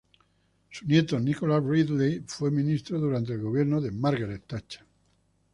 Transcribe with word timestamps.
Su 0.71 0.87
nieto 0.87 1.19
Nicholas 1.19 1.63
Ridley 1.63 2.23
fue 2.25 2.49
ministro 2.49 2.99
durante 2.99 3.33
el 3.33 3.41
gobierno 3.43 3.79
de 3.79 3.91
Margaret 3.91 4.41
Thatcher. 4.47 4.83